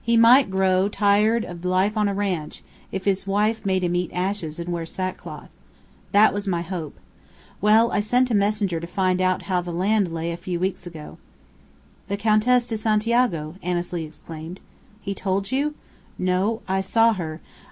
He 0.00 0.16
might 0.16 0.52
grow 0.52 0.88
tired 0.88 1.44
of 1.44 1.64
life 1.64 1.96
on 1.96 2.06
a 2.08 2.14
ranch 2.14 2.62
if 2.92 3.06
his 3.06 3.26
wife 3.26 3.66
made 3.66 3.82
him 3.82 3.96
eat 3.96 4.12
ashes 4.14 4.60
and 4.60 4.68
wear 4.68 4.86
sack 4.86 5.16
cloth. 5.16 5.48
That 6.12 6.32
was 6.32 6.46
my 6.46 6.62
hope. 6.62 6.96
Well, 7.60 7.90
I 7.90 7.98
sent 7.98 8.30
a 8.30 8.36
messenger 8.36 8.78
to 8.78 8.86
find 8.86 9.20
out 9.20 9.42
how 9.50 9.62
the 9.62 9.72
land 9.72 10.12
lay 10.14 10.30
a 10.30 10.36
few 10.36 10.60
weeks 10.60 10.86
ago." 10.86 11.18
"The 12.06 12.16
Countess 12.16 12.68
de 12.68 12.76
Santiago!" 12.76 13.56
Annesley 13.64 14.04
exclaimed. 14.04 14.60
"He 15.00 15.12
told 15.12 15.50
you?" 15.50 15.74
"No, 16.18 16.62
I 16.68 16.80
saw 16.80 17.12
her. 17.14 17.40